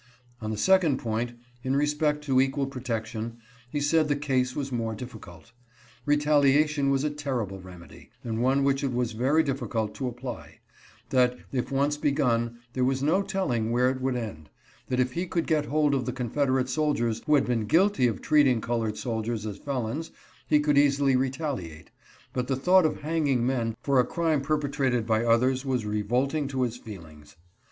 On 0.41 0.49
the 0.49 0.57
second 0.57 0.97
point, 0.97 1.33
in 1.63 1.75
respect 1.75 2.23
to 2.23 2.41
equal 2.41 2.65
pro 2.65 2.81
tection, 2.81 3.33
he 3.69 3.79
said 3.79 4.07
the 4.07 4.15
case 4.15 4.55
was 4.55 4.71
more 4.71 4.95
difficult. 4.95 5.51
Retaliation 6.07 6.89
was 6.89 7.03
a 7.03 7.11
terrible 7.11 7.59
remedy, 7.59 8.09
and 8.23 8.41
one 8.41 8.63
which 8.63 8.83
it 8.83 8.91
was 8.91 9.11
very 9.11 9.43
difficult 9.43 9.93
to 9.93 10.07
apply; 10.07 10.57
that, 11.11 11.37
if 11.51 11.71
once 11.71 11.97
begun, 11.97 12.57
there 12.73 12.83
was 12.83 13.03
no 13.03 13.21
telling 13.21 13.69
where 13.69 13.91
it 13.91 14.01
would 14.01 14.15
end; 14.15 14.49
that 14.87 14.99
if 14.99 15.13
he 15.13 15.27
could 15.27 15.45
get 15.45 15.65
hold 15.67 15.93
of 15.93 16.07
the 16.07 16.13
Con 16.13 16.31
federate 16.31 16.67
soldiers 16.67 17.21
who 17.27 17.35
had 17.35 17.45
been 17.45 17.67
guilty 17.67 18.07
of 18.07 18.23
treating 18.23 18.59
colored 18.59 18.97
soldiers 18.97 19.45
as 19.45 19.59
felons 19.59 20.09
he 20.47 20.59
could 20.59 20.79
easily 20.79 21.15
retaliate, 21.15 21.91
but 22.33 22.47
the 22.47 22.55
thought 22.55 22.85
424 22.85 22.87
SECRETARY 22.87 23.35
STANTON. 23.35 23.75
of 23.75 23.75
hanging 23.75 23.75
men 23.75 23.77
for 23.83 23.99
a 23.99 24.03
crime 24.03 24.41
perpetrated 24.41 25.05
by 25.05 25.23
others 25.23 25.63
was 25.63 25.85
re 25.85 26.01
volting 26.01 26.47
to 26.47 26.63
his 26.63 26.75
feelings. 26.77 27.35